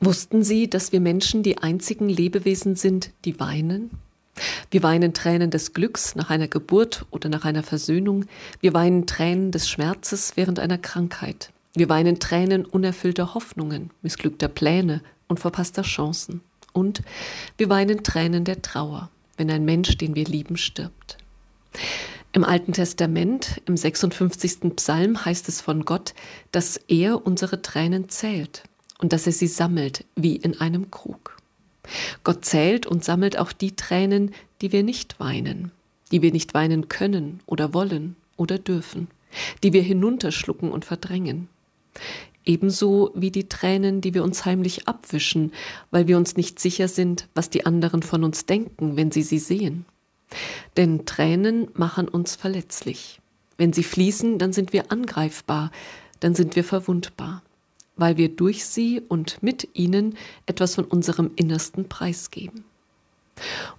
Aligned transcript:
Wussten 0.00 0.42
Sie, 0.42 0.68
dass 0.68 0.92
wir 0.92 1.00
Menschen 1.00 1.42
die 1.42 1.58
einzigen 1.58 2.08
Lebewesen 2.08 2.74
sind, 2.74 3.10
die 3.24 3.38
weinen? 3.38 3.90
Wir 4.70 4.82
weinen 4.82 5.14
Tränen 5.14 5.50
des 5.50 5.74
Glücks 5.74 6.16
nach 6.16 6.28
einer 6.28 6.48
Geburt 6.48 7.06
oder 7.10 7.28
nach 7.28 7.44
einer 7.44 7.62
Versöhnung. 7.62 8.26
Wir 8.60 8.74
weinen 8.74 9.06
Tränen 9.06 9.52
des 9.52 9.68
Schmerzes 9.68 10.32
während 10.36 10.58
einer 10.58 10.78
Krankheit. 10.78 11.52
Wir 11.74 11.88
weinen 11.88 12.18
Tränen 12.18 12.64
unerfüllter 12.64 13.34
Hoffnungen, 13.34 13.90
missglückter 14.02 14.48
Pläne 14.48 15.02
und 15.28 15.40
verpasster 15.40 15.82
Chancen. 15.82 16.40
Und 16.72 17.02
wir 17.56 17.68
weinen 17.68 18.02
Tränen 18.02 18.44
der 18.44 18.60
Trauer, 18.60 19.10
wenn 19.36 19.50
ein 19.50 19.64
Mensch, 19.64 19.96
den 19.98 20.14
wir 20.14 20.24
lieben, 20.24 20.56
stirbt. 20.56 21.18
Im 22.34 22.44
Alten 22.44 22.72
Testament, 22.72 23.60
im 23.66 23.76
56. 23.76 24.74
Psalm 24.76 25.22
heißt 25.22 25.50
es 25.50 25.60
von 25.60 25.84
Gott, 25.84 26.14
dass 26.50 26.78
er 26.88 27.26
unsere 27.26 27.60
Tränen 27.60 28.08
zählt 28.08 28.62
und 28.98 29.12
dass 29.12 29.26
er 29.26 29.32
sie 29.32 29.46
sammelt 29.46 30.06
wie 30.16 30.36
in 30.36 30.58
einem 30.58 30.90
Krug. 30.90 31.36
Gott 32.24 32.46
zählt 32.46 32.86
und 32.86 33.04
sammelt 33.04 33.38
auch 33.38 33.52
die 33.52 33.76
Tränen, 33.76 34.30
die 34.62 34.72
wir 34.72 34.82
nicht 34.82 35.20
weinen, 35.20 35.72
die 36.10 36.22
wir 36.22 36.32
nicht 36.32 36.54
weinen 36.54 36.88
können 36.88 37.40
oder 37.44 37.74
wollen 37.74 38.16
oder 38.38 38.58
dürfen, 38.58 39.08
die 39.62 39.74
wir 39.74 39.82
hinunterschlucken 39.82 40.72
und 40.72 40.86
verdrängen. 40.86 41.48
Ebenso 42.46 43.10
wie 43.14 43.30
die 43.30 43.50
Tränen, 43.50 44.00
die 44.00 44.14
wir 44.14 44.24
uns 44.24 44.46
heimlich 44.46 44.88
abwischen, 44.88 45.52
weil 45.90 46.08
wir 46.08 46.16
uns 46.16 46.38
nicht 46.38 46.58
sicher 46.60 46.88
sind, 46.88 47.28
was 47.34 47.50
die 47.50 47.66
anderen 47.66 48.02
von 48.02 48.24
uns 48.24 48.46
denken, 48.46 48.96
wenn 48.96 49.10
sie 49.10 49.22
sie 49.22 49.38
sehen. 49.38 49.84
Denn 50.76 51.06
Tränen 51.06 51.68
machen 51.74 52.08
uns 52.08 52.36
verletzlich. 52.36 53.20
Wenn 53.56 53.72
sie 53.72 53.84
fließen, 53.84 54.38
dann 54.38 54.52
sind 54.52 54.72
wir 54.72 54.90
angreifbar, 54.90 55.70
dann 56.20 56.34
sind 56.34 56.56
wir 56.56 56.64
verwundbar 56.64 57.42
weil 57.96 58.16
wir 58.16 58.28
durch 58.28 58.64
sie 58.64 59.00
und 59.00 59.42
mit 59.42 59.68
ihnen 59.74 60.16
etwas 60.46 60.74
von 60.74 60.84
unserem 60.84 61.30
Innersten 61.36 61.88
preisgeben. 61.88 62.64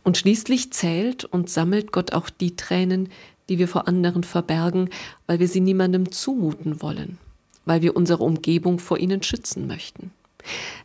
Und 0.04 0.18
schließlich 0.18 0.72
zählt 0.72 1.26
und 1.26 1.50
sammelt 1.50 1.92
Gott 1.92 2.14
auch 2.14 2.30
die 2.30 2.56
Tränen, 2.56 3.10
die 3.50 3.60
wir 3.60 3.68
vor 3.68 3.88
anderen 3.88 4.24
verbergen, 4.24 4.90
weil 5.28 5.40
wir 5.40 5.48
sie 5.48 5.62
niemandem 5.62 6.12
zumuten 6.12 6.82
wollen, 6.82 7.18
weil 7.66 7.82
wir 7.82 7.96
unsere 7.96 8.24
Umgebung 8.24 8.80
vor 8.80 8.98
ihnen 8.98 9.22
schützen 9.24 9.68
möchten. 9.68 10.12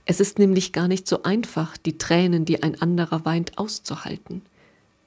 Es 0.05 0.21
ist 0.21 0.39
nämlich 0.39 0.73
gar 0.73 0.89
nicht 0.89 1.09
so 1.09 1.23
einfach, 1.23 1.77
die 1.77 1.98
Tränen, 1.98 2.45
die 2.45 2.62
ein 2.62 2.81
anderer 2.81 3.25
weint, 3.25 3.59
auszuhalten. 3.59 4.43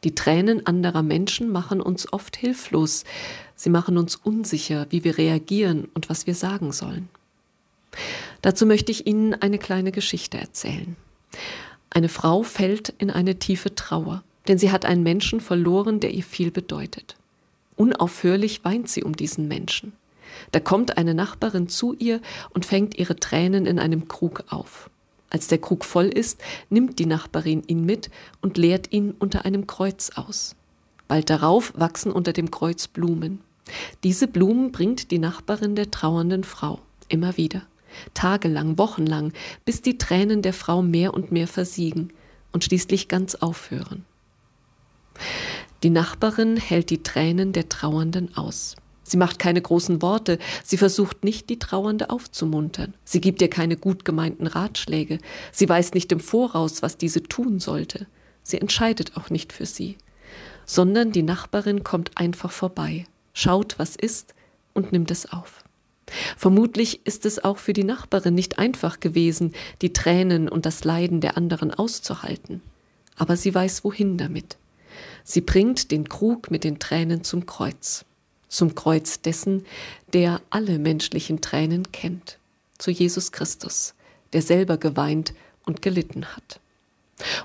Die 0.03 0.15
Tränen 0.15 0.65
anderer 0.65 1.03
Menschen 1.03 1.51
machen 1.51 1.81
uns 1.81 2.11
oft 2.11 2.35
hilflos, 2.35 3.03
sie 3.55 3.69
machen 3.69 3.97
uns 3.97 4.15
unsicher, 4.15 4.87
wie 4.89 5.03
wir 5.03 5.17
reagieren 5.17 5.87
und 5.93 6.09
was 6.09 6.25
wir 6.25 6.35
sagen 6.35 6.71
sollen. 6.71 7.09
Dazu 8.41 8.65
möchte 8.65 8.91
ich 8.91 9.05
Ihnen 9.05 9.33
eine 9.35 9.59
kleine 9.59 9.91
Geschichte 9.91 10.37
erzählen. 10.37 10.95
Eine 11.89 12.09
Frau 12.09 12.43
fällt 12.43 12.93
in 12.97 13.11
eine 13.11 13.37
tiefe 13.37 13.75
Trauer, 13.75 14.23
denn 14.47 14.57
sie 14.57 14.71
hat 14.71 14.85
einen 14.85 15.03
Menschen 15.03 15.41
verloren, 15.41 15.99
der 15.99 16.11
ihr 16.13 16.23
viel 16.23 16.51
bedeutet. 16.51 17.15
Unaufhörlich 17.75 18.63
weint 18.63 18.89
sie 18.89 19.03
um 19.03 19.15
diesen 19.15 19.47
Menschen. 19.47 19.93
Da 20.51 20.59
kommt 20.59 20.97
eine 20.97 21.13
Nachbarin 21.13 21.67
zu 21.67 21.93
ihr 21.93 22.21
und 22.51 22.65
fängt 22.65 22.97
ihre 22.97 23.15
Tränen 23.15 23.65
in 23.65 23.79
einem 23.79 24.07
Krug 24.07 24.43
auf. 24.49 24.90
Als 25.31 25.47
der 25.47 25.57
Krug 25.57 25.83
voll 25.83 26.05
ist, 26.05 26.39
nimmt 26.69 26.99
die 26.99 27.07
Nachbarin 27.07 27.63
ihn 27.65 27.83
mit 27.85 28.11
und 28.41 28.59
leert 28.59 28.91
ihn 28.91 29.15
unter 29.17 29.45
einem 29.45 29.65
Kreuz 29.65 30.11
aus. 30.13 30.55
Bald 31.07 31.31
darauf 31.31 31.73
wachsen 31.75 32.11
unter 32.11 32.33
dem 32.33 32.51
Kreuz 32.51 32.87
Blumen. 32.87 33.41
Diese 34.03 34.27
Blumen 34.27 34.71
bringt 34.71 35.09
die 35.09 35.19
Nachbarin 35.19 35.75
der 35.75 35.89
trauernden 35.89 36.43
Frau 36.43 36.79
immer 37.09 37.37
wieder 37.37 37.63
tagelang, 38.13 38.77
wochenlang, 38.77 39.33
bis 39.65 39.81
die 39.81 39.97
Tränen 39.97 40.41
der 40.41 40.53
Frau 40.53 40.81
mehr 40.81 41.13
und 41.13 41.31
mehr 41.31 41.47
versiegen 41.47 42.13
und 42.51 42.63
schließlich 42.63 43.07
ganz 43.07 43.35
aufhören. 43.35 44.05
Die 45.83 45.89
Nachbarin 45.89 46.57
hält 46.57 46.89
die 46.89 47.03
Tränen 47.03 47.53
der 47.53 47.69
Trauernden 47.69 48.35
aus. 48.37 48.75
Sie 49.11 49.17
macht 49.17 49.39
keine 49.39 49.61
großen 49.61 50.01
Worte, 50.01 50.39
sie 50.63 50.77
versucht 50.77 51.25
nicht, 51.25 51.49
die 51.49 51.59
Trauernde 51.59 52.11
aufzumuntern, 52.11 52.93
sie 53.03 53.19
gibt 53.19 53.41
ihr 53.41 53.49
keine 53.49 53.75
gut 53.75 54.05
gemeinten 54.05 54.47
Ratschläge, 54.47 55.17
sie 55.51 55.67
weiß 55.67 55.93
nicht 55.95 56.13
im 56.13 56.21
Voraus, 56.21 56.81
was 56.81 56.95
diese 56.95 57.21
tun 57.21 57.59
sollte, 57.59 58.07
sie 58.41 58.57
entscheidet 58.61 59.17
auch 59.17 59.29
nicht 59.29 59.51
für 59.51 59.65
sie, 59.65 59.97
sondern 60.65 61.11
die 61.11 61.23
Nachbarin 61.23 61.83
kommt 61.83 62.17
einfach 62.17 62.51
vorbei, 62.51 63.05
schaut, 63.33 63.77
was 63.79 63.97
ist 63.97 64.33
und 64.73 64.93
nimmt 64.93 65.11
es 65.11 65.29
auf. 65.29 65.61
Vermutlich 66.37 67.05
ist 67.05 67.25
es 67.25 67.43
auch 67.43 67.57
für 67.57 67.73
die 67.73 67.83
Nachbarin 67.83 68.33
nicht 68.33 68.59
einfach 68.59 69.01
gewesen, 69.01 69.51
die 69.81 69.91
Tränen 69.91 70.47
und 70.47 70.65
das 70.65 70.85
Leiden 70.85 71.19
der 71.19 71.35
anderen 71.35 71.73
auszuhalten. 71.73 72.61
Aber 73.17 73.35
sie 73.35 73.53
weiß 73.53 73.83
wohin 73.83 74.17
damit. 74.17 74.55
Sie 75.25 75.41
bringt 75.41 75.91
den 75.91 76.07
Krug 76.07 76.49
mit 76.49 76.63
den 76.63 76.79
Tränen 76.79 77.25
zum 77.25 77.45
Kreuz, 77.45 78.05
zum 78.51 78.75
Kreuz 78.75 79.21
dessen, 79.21 79.65
der 80.13 80.41
alle 80.49 80.77
menschlichen 80.77 81.41
Tränen 81.41 81.91
kennt, 81.91 82.37
zu 82.77 82.91
Jesus 82.91 83.31
Christus, 83.31 83.95
der 84.33 84.41
selber 84.41 84.77
geweint 84.77 85.33
und 85.65 85.81
gelitten 85.81 86.25
hat. 86.25 86.59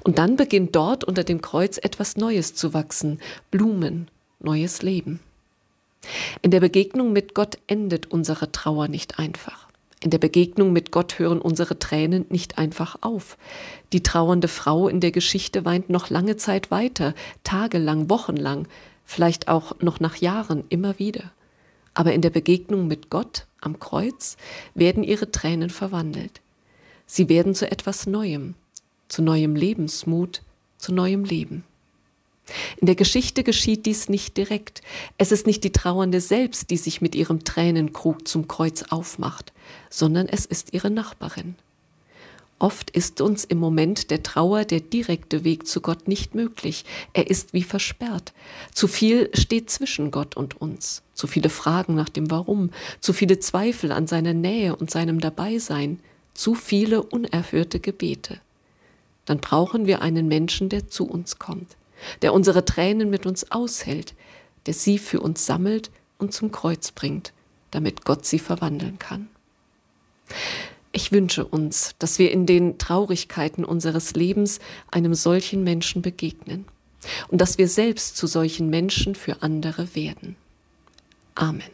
Und 0.03 0.19
dann 0.19 0.37
beginnt 0.37 0.75
dort 0.75 1.05
unter 1.05 1.25
dem 1.25 1.41
Kreuz 1.41 1.79
etwas 1.79 2.17
Neues 2.17 2.55
zu 2.55 2.75
wachsen, 2.75 3.21
Blumen, 3.51 4.09
neues 4.41 4.83
Leben. 4.83 5.21
In 6.43 6.51
der 6.51 6.61
Begegnung 6.61 7.13
mit 7.13 7.35
Gott 7.35 7.59
endet 7.67 8.11
unsere 8.11 8.53
Trauer 8.53 8.89
nicht 8.89 9.19
einfach. 9.19 9.67
In 10.03 10.11
der 10.11 10.19
Begegnung 10.19 10.73
mit 10.73 10.93
Gott 10.93 11.19
hören 11.19 11.41
unsere 11.41 11.79
Tränen 11.79 12.27
nicht 12.29 12.59
einfach 12.59 12.97
auf. 13.01 13.37
Die 13.93 14.03
trauernde 14.03 14.49
Frau 14.49 14.89
in 14.89 15.01
der 15.01 15.11
Geschichte 15.11 15.65
weint 15.65 15.91
noch 15.91 16.11
lange 16.11 16.37
Zeit 16.37 16.71
weiter, 16.71 17.15
tagelang, 17.45 18.11
wochenlang, 18.11 18.69
vielleicht 19.07 19.49
auch 19.49 19.81
noch 19.81 20.01
nach 20.01 20.17
Jahren 20.17 20.65
immer 20.69 20.99
wieder. 20.99 21.33
Aber 21.95 22.13
in 22.13 22.21
der 22.21 22.31
Begegnung 22.31 22.87
mit 22.89 23.09
Gott 23.09 23.47
am 23.61 23.79
Kreuz 23.79 24.37
werden 24.75 25.03
ihre 25.03 25.31
Tränen 25.31 25.71
verwandelt. 25.71 26.43
Sie 27.07 27.31
werden 27.31 27.55
zu 27.55 27.71
etwas 27.71 28.07
Neuem, 28.07 28.55
zu 29.09 29.23
neuem 29.23 29.57
Lebensmut, 29.57 30.43
zu 30.77 30.93
neuem 30.93 31.25
Leben. 31.25 31.65
In 32.77 32.87
der 32.87 32.95
Geschichte 32.95 33.43
geschieht 33.43 33.87
dies 33.87 34.09
nicht 34.09 34.37
direkt. 34.37 34.83
Es 35.19 35.33
ist 35.33 35.47
nicht 35.47 35.65
die 35.65 35.73
Trauernde 35.73 36.21
selbst, 36.21 36.71
die 36.71 36.77
sich 36.77 37.01
mit 37.01 37.15
ihrem 37.15 37.43
Tränenkrug 37.45 38.29
zum 38.29 38.47
Kreuz 38.47 38.85
aufmacht, 38.91 39.53
sondern 39.91 40.29
es 40.29 40.47
ist 40.47 40.73
ihre 40.73 40.91
Nachbarin. 40.91 41.57
Oft 42.59 42.91
ist 42.91 43.21
uns 43.21 43.45
im 43.45 43.59
Moment 43.59 44.11
der 44.11 44.23
Trauer 44.23 44.65
der 44.65 44.81
direkte 44.81 45.45
Weg 45.45 45.67
zu 45.67 45.81
Gott 45.81 46.09
nicht 46.09 46.35
möglich. 46.35 46.85
Er 47.13 47.29
ist 47.29 47.53
wie 47.53 47.63
versperrt. 47.63 48.33
Zu 48.73 48.89
viel 48.89 49.31
steht 49.35 49.69
zwischen 49.71 50.11
Gott 50.11 50.37
und 50.37 50.61
uns. 50.61 51.03
Zu 51.13 51.27
viele 51.27 51.51
Fragen 51.51 51.95
nach 51.95 52.09
dem 52.09 52.31
Warum, 52.31 52.71
zu 53.01 53.13
viele 53.13 53.39
Zweifel 53.41 53.93
an 53.93 54.07
seiner 54.07 54.35
Nähe 54.35 54.75
und 54.75 54.91
seinem 54.91 55.21
Dabeisein, 55.21 56.01
zu 56.33 56.55
viele 56.55 57.03
unerhörte 57.03 57.79
Gebete. 57.79 58.41
Dann 59.27 59.39
brauchen 59.39 59.87
wir 59.87 60.01
einen 60.01 60.29
Menschen, 60.29 60.69
der 60.69 60.89
zu 60.89 61.07
uns 61.07 61.39
kommt 61.39 61.77
der 62.23 62.33
unsere 62.33 62.65
Tränen 62.65 63.11
mit 63.11 63.27
uns 63.27 63.51
aushält, 63.51 64.15
der 64.67 64.75
sie 64.75 64.99
für 64.99 65.21
uns 65.21 65.47
sammelt 65.47 65.91
und 66.19 66.33
zum 66.33 66.51
Kreuz 66.53 66.91
bringt, 66.93 67.33
damit 67.71 68.05
Gott 68.05 68.27
sie 68.27 68.39
verwandeln 68.39 68.99
kann. 68.99 69.29
Ich 70.97 71.13
wünsche 71.13 71.45
uns, 71.45 71.95
dass 71.99 72.19
wir 72.19 72.31
in 72.31 72.47
den 72.47 72.79
Traurigkeiten 72.79 73.67
unseres 73.67 74.15
Lebens 74.15 74.61
einem 74.91 75.13
solchen 75.13 75.63
Menschen 75.63 76.01
begegnen 76.01 76.65
und 77.29 77.39
dass 77.43 77.59
wir 77.59 77.69
selbst 77.69 78.17
zu 78.17 78.27
solchen 78.27 78.71
Menschen 78.71 79.15
für 79.15 79.43
andere 79.43 79.95
werden. 79.95 80.37
Amen. 81.35 81.69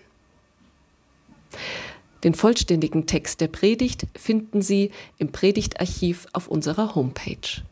Den 2.24 2.34
vollständigen 2.34 3.06
Text 3.06 3.40
der 3.40 3.46
Predigt 3.46 4.08
finden 4.16 4.60
Sie 4.60 4.90
im 5.18 5.30
Predigtarchiv 5.30 6.26
auf 6.32 6.48
unserer 6.48 6.96
Homepage. 6.96 7.62